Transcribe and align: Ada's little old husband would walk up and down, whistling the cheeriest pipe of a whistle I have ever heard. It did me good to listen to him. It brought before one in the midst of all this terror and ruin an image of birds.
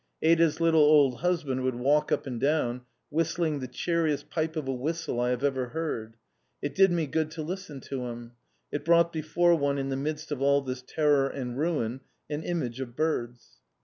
Ada's 0.23 0.59
little 0.59 0.81
old 0.81 1.17
husband 1.19 1.61
would 1.61 1.75
walk 1.75 2.11
up 2.11 2.25
and 2.25 2.39
down, 2.41 2.81
whistling 3.11 3.59
the 3.59 3.67
cheeriest 3.67 4.31
pipe 4.31 4.55
of 4.55 4.67
a 4.67 4.73
whistle 4.73 5.19
I 5.19 5.29
have 5.29 5.43
ever 5.43 5.67
heard. 5.67 6.17
It 6.59 6.73
did 6.73 6.91
me 6.91 7.05
good 7.05 7.29
to 7.29 7.43
listen 7.43 7.81
to 7.81 8.07
him. 8.07 8.31
It 8.71 8.83
brought 8.83 9.13
before 9.13 9.53
one 9.53 9.77
in 9.77 9.89
the 9.89 9.95
midst 9.95 10.31
of 10.31 10.41
all 10.41 10.61
this 10.61 10.81
terror 10.81 11.27
and 11.27 11.55
ruin 11.55 12.01
an 12.31 12.41
image 12.41 12.79
of 12.79 12.95
birds. 12.95 13.59